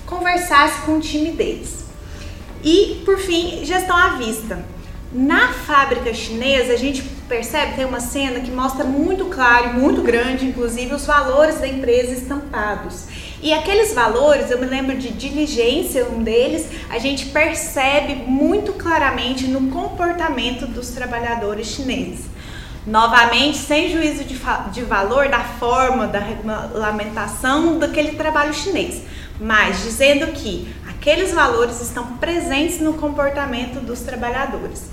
conversasse 0.05 0.81
com 0.81 0.97
o 0.97 0.99
time 0.99 1.31
deles. 1.31 1.85
E, 2.63 3.01
por 3.03 3.17
fim, 3.17 3.65
gestão 3.65 3.97
à 3.97 4.09
vista. 4.09 4.63
Na 5.11 5.49
fábrica 5.49 6.13
chinesa, 6.13 6.73
a 6.73 6.77
gente 6.77 7.03
percebe, 7.27 7.75
tem 7.75 7.85
uma 7.85 7.99
cena 7.99 8.39
que 8.39 8.49
mostra 8.51 8.83
muito 8.83 9.25
claro, 9.25 9.73
muito 9.73 10.01
grande, 10.01 10.45
inclusive, 10.45 10.93
os 10.93 11.05
valores 11.05 11.59
da 11.59 11.67
empresa 11.67 12.13
estampados. 12.13 13.05
E 13.43 13.53
aqueles 13.53 13.93
valores, 13.93 14.49
eu 14.49 14.57
me 14.57 14.65
lembro 14.65 14.97
de 14.97 15.09
diligência, 15.09 16.05
um 16.05 16.23
deles, 16.23 16.65
a 16.89 16.97
gente 16.97 17.25
percebe 17.25 18.15
muito 18.25 18.71
claramente 18.71 19.47
no 19.47 19.69
comportamento 19.69 20.65
dos 20.65 20.91
trabalhadores 20.91 21.67
chineses. 21.67 22.27
Novamente, 22.87 23.57
sem 23.57 23.91
juízo 23.91 24.23
de, 24.23 24.39
de 24.71 24.81
valor 24.83 25.27
da 25.27 25.41
forma 25.41 26.07
da 26.07 26.19
regulamentação 26.19 27.77
daquele 27.77 28.13
trabalho 28.13 28.53
chinês, 28.53 29.01
mas 29.41 29.83
dizendo 29.83 30.27
que 30.27 30.73
aqueles 30.87 31.33
valores 31.33 31.81
estão 31.81 32.15
presentes 32.15 32.79
no 32.79 32.93
comportamento 32.93 33.81
dos 33.81 33.99
trabalhadores. 33.99 34.83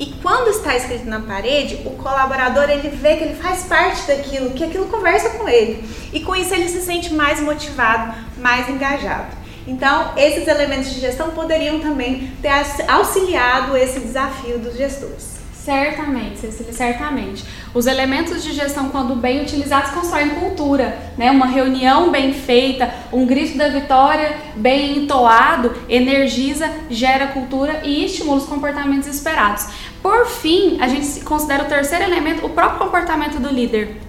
E 0.00 0.06
quando 0.22 0.48
está 0.48 0.74
escrito 0.74 1.04
na 1.04 1.20
parede, 1.20 1.82
o 1.84 1.90
colaborador 1.90 2.70
ele 2.70 2.88
vê 2.88 3.16
que 3.16 3.24
ele 3.24 3.34
faz 3.34 3.64
parte 3.64 4.06
daquilo, 4.06 4.52
que 4.52 4.64
aquilo 4.64 4.86
conversa 4.86 5.28
com 5.28 5.46
ele. 5.46 5.86
E 6.10 6.20
com 6.20 6.34
isso 6.34 6.54
ele 6.54 6.70
se 6.70 6.80
sente 6.80 7.12
mais 7.12 7.38
motivado, 7.38 8.14
mais 8.38 8.66
engajado. 8.66 9.36
Então, 9.66 10.12
esses 10.16 10.48
elementos 10.48 10.94
de 10.94 11.00
gestão 11.00 11.32
poderiam 11.32 11.80
também 11.80 12.32
ter 12.40 12.50
auxiliado 12.88 13.76
esse 13.76 14.00
desafio 14.00 14.58
dos 14.58 14.74
gestores. 14.74 15.38
Certamente, 15.62 16.38
Cecília, 16.38 16.72
certamente. 16.72 17.44
Os 17.74 17.86
elementos 17.86 18.42
de 18.42 18.54
gestão, 18.54 18.88
quando 18.88 19.14
bem 19.14 19.42
utilizados, 19.42 19.90
constroem 19.90 20.30
cultura. 20.30 20.98
Né? 21.18 21.30
Uma 21.30 21.46
reunião 21.46 22.10
bem 22.10 22.32
feita, 22.32 22.92
um 23.12 23.26
grito 23.26 23.58
da 23.58 23.68
vitória 23.68 24.38
bem 24.56 24.96
entoado, 24.98 25.72
energiza, 25.86 26.68
gera 26.88 27.28
cultura 27.28 27.82
e 27.84 28.06
estimula 28.06 28.38
os 28.38 28.46
comportamentos 28.46 29.06
esperados. 29.06 29.66
Por 30.02 30.26
fim, 30.26 30.78
a 30.80 30.88
gente 30.88 31.20
considera 31.24 31.64
o 31.64 31.66
terceiro 31.66 32.04
elemento, 32.04 32.46
o 32.46 32.50
próprio 32.50 32.78
comportamento 32.78 33.38
do 33.38 33.52
líder. 33.52 34.00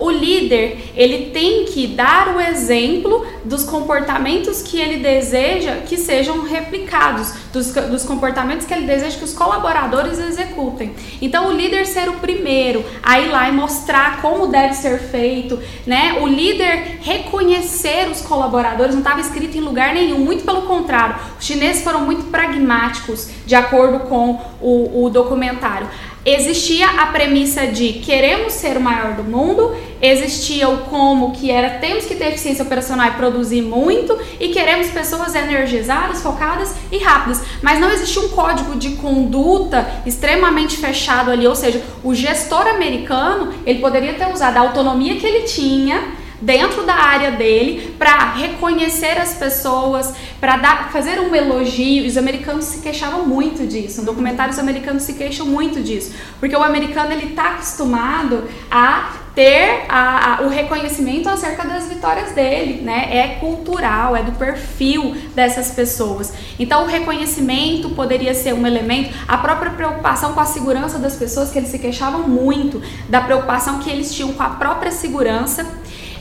O 0.00 0.10
líder, 0.10 0.92
ele 0.96 1.26
tem 1.26 1.66
que 1.66 1.86
dar 1.86 2.34
o 2.34 2.40
exemplo 2.40 3.26
dos 3.44 3.64
comportamentos 3.64 4.62
que 4.62 4.80
ele 4.80 4.96
deseja 4.96 5.76
que 5.86 5.98
sejam 5.98 6.42
replicados, 6.42 7.34
dos, 7.52 7.72
dos 7.72 8.04
comportamentos 8.04 8.66
que 8.66 8.72
ele 8.72 8.86
deseja 8.86 9.18
que 9.18 9.24
os 9.24 9.34
colaboradores 9.34 10.18
executem. 10.18 10.94
Então, 11.20 11.48
o 11.48 11.52
líder 11.52 11.86
ser 11.86 12.08
o 12.08 12.14
primeiro 12.14 12.82
a 13.02 13.20
ir 13.20 13.28
lá 13.28 13.48
e 13.50 13.52
mostrar 13.52 14.22
como 14.22 14.46
deve 14.46 14.72
ser 14.74 14.98
feito, 14.98 15.58
né? 15.86 16.18
O 16.22 16.26
líder 16.26 16.98
reconhecer 17.02 18.08
os 18.10 18.22
colaboradores, 18.22 18.94
não 18.94 19.02
estava 19.02 19.20
escrito 19.20 19.58
em 19.58 19.60
lugar 19.60 19.92
nenhum, 19.92 20.18
muito 20.18 20.44
pelo 20.44 20.62
contrário. 20.62 21.16
Os 21.38 21.44
chineses 21.44 21.82
foram 21.82 22.00
muito 22.00 22.24
pragmáticos, 22.30 23.28
de 23.44 23.54
acordo 23.54 24.00
com 24.00 24.40
o, 24.62 25.04
o 25.04 25.10
documentário 25.10 25.88
existia 26.24 26.86
a 26.86 27.06
premissa 27.06 27.66
de 27.66 27.94
queremos 27.94 28.52
ser 28.52 28.76
o 28.76 28.80
maior 28.80 29.14
do 29.14 29.24
mundo, 29.24 29.74
existia 30.00 30.68
o 30.68 30.78
como 30.84 31.32
que 31.32 31.50
era 31.50 31.78
temos 31.78 32.04
que 32.04 32.14
ter 32.14 32.28
eficiência 32.28 32.64
operacional 32.64 33.08
e 33.08 33.12
produzir 33.12 33.62
muito 33.62 34.18
e 34.38 34.48
queremos 34.48 34.88
pessoas 34.88 35.34
energizadas, 35.34 36.22
focadas 36.22 36.74
e 36.90 36.98
rápidas, 36.98 37.42
mas 37.62 37.78
não 37.78 37.90
existia 37.90 38.22
um 38.22 38.28
código 38.28 38.76
de 38.76 38.92
conduta 38.96 39.86
extremamente 40.06 40.76
fechado 40.76 41.30
ali, 41.30 41.46
ou 41.46 41.56
seja, 41.56 41.82
o 42.02 42.14
gestor 42.14 42.66
americano, 42.66 43.52
ele 43.66 43.80
poderia 43.80 44.14
ter 44.14 44.32
usado 44.32 44.56
a 44.56 44.60
autonomia 44.60 45.16
que 45.16 45.26
ele 45.26 45.42
tinha 45.42 46.20
dentro 46.40 46.84
da 46.84 46.94
área 46.94 47.32
dele 47.32 47.94
para 47.98 48.32
reconhecer 48.32 49.18
as 49.18 49.34
pessoas, 49.34 50.14
para 50.40 50.88
fazer 50.90 51.20
um 51.20 51.34
elogio. 51.34 52.06
Os 52.06 52.16
americanos 52.16 52.64
se 52.64 52.80
queixavam 52.80 53.26
muito 53.26 53.66
disso. 53.66 54.00
No 54.00 54.06
documentário 54.06 54.52
os 54.52 54.58
americanos 54.58 55.02
se 55.02 55.14
queixam 55.14 55.46
muito 55.46 55.82
disso, 55.82 56.14
porque 56.38 56.56
o 56.56 56.62
americano 56.62 57.12
ele 57.12 57.26
está 57.26 57.54
acostumado 57.54 58.44
a 58.70 59.19
ter 59.34 59.84
a, 59.88 60.36
a, 60.36 60.42
o 60.42 60.48
reconhecimento 60.48 61.28
acerca 61.28 61.64
das 61.64 61.88
vitórias 61.88 62.32
dele, 62.32 62.82
né? 62.82 63.08
É 63.10 63.28
cultural, 63.40 64.16
é 64.16 64.22
do 64.22 64.32
perfil 64.32 65.16
dessas 65.34 65.70
pessoas. 65.70 66.32
Então, 66.58 66.84
o 66.84 66.86
reconhecimento 66.86 67.90
poderia 67.90 68.34
ser 68.34 68.54
um 68.54 68.66
elemento, 68.66 69.14
a 69.28 69.38
própria 69.38 69.70
preocupação 69.70 70.32
com 70.32 70.40
a 70.40 70.44
segurança 70.44 70.98
das 70.98 71.16
pessoas, 71.16 71.50
que 71.50 71.58
eles 71.58 71.70
se 71.70 71.78
queixavam 71.78 72.28
muito 72.28 72.82
da 73.08 73.20
preocupação 73.20 73.78
que 73.78 73.90
eles 73.90 74.12
tinham 74.14 74.32
com 74.32 74.42
a 74.42 74.50
própria 74.50 74.90
segurança 74.90 75.66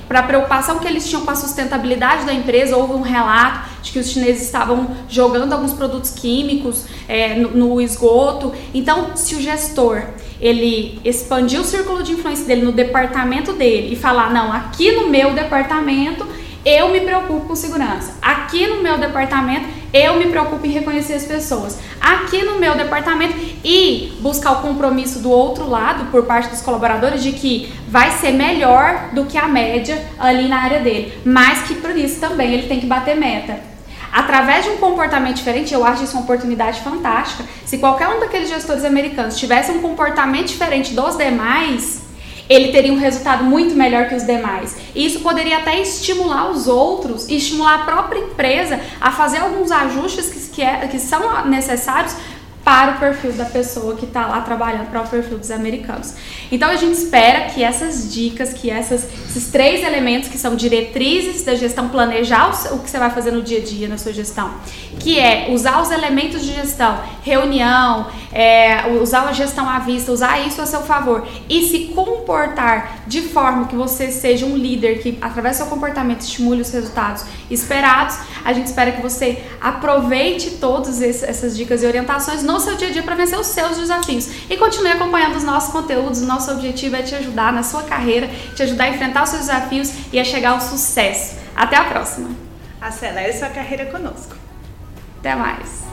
para 0.09 0.21
a 0.21 0.23
preocupação 0.23 0.79
que 0.79 0.87
eles 0.87 1.07
tinham 1.07 1.23
com 1.23 1.29
a 1.29 1.35
sustentabilidade 1.35 2.25
da 2.25 2.33
empresa, 2.33 2.75
houve 2.75 2.93
um 2.93 3.01
relato 3.01 3.69
de 3.83 3.91
que 3.91 3.99
os 3.99 4.07
chineses 4.07 4.41
estavam 4.41 4.89
jogando 5.07 5.53
alguns 5.53 5.71
produtos 5.71 6.09
químicos 6.09 6.85
é, 7.07 7.35
no, 7.35 7.49
no, 7.49 7.79
esgoto. 7.79 8.51
Então, 8.73 9.15
se 9.15 9.35
o 9.35 9.39
gestor 9.39 10.01
ele 10.39 10.99
expandir 11.03 11.59
o 11.59 11.63
círculo 11.63 12.03
de 12.03 12.13
influência 12.13 12.45
dele 12.45 12.61
no 12.61 12.71
departamento 12.71 13.53
dele 13.53 13.93
e 13.93 13.95
falar, 13.95 14.31
não, 14.31 14.51
aqui 14.51 14.91
no 14.91 15.09
meu 15.09 15.33
departamento 15.33 16.25
eu 16.65 16.89
me 16.89 16.99
preocupo 17.01 17.47
com 17.47 17.55
segurança. 17.55 18.15
Aqui 18.21 18.67
no 18.67 18.81
meu 18.81 18.97
departamento, 18.97 19.67
eu 19.93 20.17
me 20.17 20.27
preocupo 20.27 20.65
em 20.65 20.71
reconhecer 20.71 21.13
as 21.13 21.25
pessoas. 21.25 21.79
Aqui 22.01 22.43
no 22.43 22.59
meu 22.59 22.75
departamento 22.75 23.33
e 23.63 24.13
buscar 24.19 24.51
o 24.53 24.61
compromisso 24.61 25.19
do 25.19 25.31
outro 25.31 25.67
lado, 25.67 26.11
por 26.11 26.23
parte 26.25 26.49
dos 26.49 26.61
colaboradores, 26.61 27.23
de 27.23 27.31
que 27.31 27.71
vai 27.87 28.11
ser 28.11 28.31
melhor 28.31 29.09
do 29.13 29.25
que 29.25 29.37
a 29.37 29.47
média 29.47 30.05
ali 30.19 30.47
na 30.47 30.57
área 30.57 30.79
dele. 30.81 31.13
Mas 31.25 31.63
que 31.63 31.75
por 31.75 31.97
isso 31.97 32.19
também 32.19 32.53
ele 32.53 32.67
tem 32.67 32.79
que 32.79 32.85
bater 32.85 33.15
meta. 33.15 33.68
Através 34.11 34.65
de 34.65 34.71
um 34.71 34.77
comportamento 34.77 35.35
diferente, 35.35 35.73
eu 35.73 35.85
acho 35.85 36.03
isso 36.03 36.13
uma 36.13 36.23
oportunidade 36.23 36.81
fantástica. 36.81 37.43
Se 37.65 37.77
qualquer 37.77 38.07
um 38.07 38.19
daqueles 38.19 38.49
gestores 38.49 38.83
americanos 38.83 39.37
tivesse 39.37 39.71
um 39.71 39.81
comportamento 39.81 40.47
diferente 40.47 40.93
dos 40.93 41.15
demais, 41.15 42.01
ele 42.49 42.71
teria 42.71 42.91
um 42.91 42.97
resultado 42.97 43.43
muito 43.43 43.75
melhor 43.75 44.09
que 44.09 44.15
os 44.15 44.23
demais. 44.23 44.75
E 44.95 45.05
isso 45.05 45.19
poderia 45.19 45.59
até 45.59 45.79
estimular 45.79 46.49
os 46.49 46.67
outros 46.67 47.29
estimular 47.29 47.75
a 47.75 47.85
própria 47.85 48.19
empresa 48.19 48.79
a 48.99 49.11
fazer 49.11 49.37
alguns 49.37 49.71
ajustes 49.71 50.29
que, 50.29 50.55
que, 50.55 50.61
é, 50.63 50.87
que 50.87 50.97
são 50.97 51.45
necessários 51.45 52.15
para 52.69 52.91
o 52.91 52.99
perfil 52.99 53.33
da 53.33 53.45
pessoa 53.45 53.95
que 53.95 54.05
está 54.05 54.27
lá 54.27 54.41
trabalhando 54.41 54.91
para 54.91 55.01
o 55.01 55.07
perfil 55.07 55.39
dos 55.39 55.49
americanos. 55.49 56.13
Então 56.51 56.69
a 56.69 56.75
gente 56.75 56.99
espera 56.99 57.49
que 57.49 57.63
essas 57.63 58.13
dicas, 58.13 58.53
que 58.53 58.69
essas, 58.69 59.07
esses 59.27 59.47
três 59.47 59.83
elementos 59.83 60.29
que 60.29 60.37
são 60.37 60.55
diretrizes 60.55 61.43
da 61.43 61.55
gestão, 61.55 61.89
planejar 61.89 62.51
o, 62.71 62.77
que 62.77 62.87
você 62.87 62.99
vai 62.99 63.09
fazer 63.09 63.31
no 63.31 63.41
dia 63.41 63.57
a 63.57 63.63
dia 63.63 63.87
na 63.87 63.97
sua 63.97 64.13
gestão, 64.13 64.53
que 64.99 65.19
é 65.19 65.47
usar 65.49 65.81
os 65.81 65.89
elementos 65.89 66.45
de 66.45 66.53
gestão, 66.53 67.01
reunião, 67.23 68.05
é, 68.31 68.87
usar 69.01 69.27
a 69.27 69.33
gestão 69.33 69.67
à 69.67 69.79
vista, 69.79 70.11
usar 70.11 70.39
isso 70.45 70.61
a 70.61 70.67
seu 70.67 70.81
favor 70.81 71.27
e 71.49 71.63
se 71.63 71.85
comportar 71.95 72.99
de 73.07 73.23
forma 73.23 73.65
que 73.65 73.75
você 73.75 74.11
seja 74.11 74.45
um 74.45 74.55
líder 74.55 74.99
que 74.99 75.17
através 75.21 75.57
do 75.57 75.63
seu 75.63 75.67
comportamento 75.67 76.21
estimule 76.21 76.61
os 76.61 76.69
resultados 76.69 77.25
esperados. 77.49 78.19
A 78.45 78.53
gente 78.53 78.67
espera 78.67 78.91
que 78.91 79.01
você 79.01 79.43
aproveite 79.59 80.51
todas 80.61 81.01
essas 81.01 81.57
dicas 81.57 81.81
e 81.81 81.87
orientações 81.87 82.43
no 82.59 82.65
seu 82.65 82.75
dia 82.75 82.89
a 82.89 82.91
dia 82.91 83.03
para 83.03 83.15
vencer 83.15 83.39
os 83.39 83.47
seus 83.47 83.77
desafios. 83.77 84.27
E 84.49 84.57
continue 84.57 84.91
acompanhando 84.91 85.37
os 85.37 85.43
nossos 85.43 85.71
conteúdos. 85.71 86.21
Nosso 86.21 86.51
objetivo 86.51 86.95
é 86.95 87.01
te 87.01 87.15
ajudar 87.15 87.53
na 87.53 87.63
sua 87.63 87.83
carreira, 87.83 88.29
te 88.55 88.63
ajudar 88.63 88.85
a 88.85 88.89
enfrentar 88.89 89.23
os 89.23 89.29
seus 89.29 89.45
desafios 89.45 89.93
e 90.11 90.19
a 90.19 90.25
chegar 90.25 90.51
ao 90.51 90.61
sucesso. 90.61 91.37
Até 91.55 91.77
a 91.77 91.85
próxima. 91.85 92.29
Acelere 92.81 93.33
sua 93.33 93.49
carreira 93.49 93.85
conosco. 93.85 94.35
Até 95.19 95.35
mais. 95.35 95.83